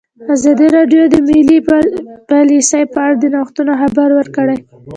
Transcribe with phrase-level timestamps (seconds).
[0.33, 1.57] ازادي راډیو د مالي
[2.29, 4.57] پالیسي په اړه د نوښتونو خبر ورکړی.